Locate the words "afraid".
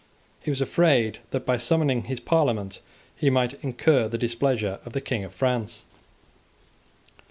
0.61-1.19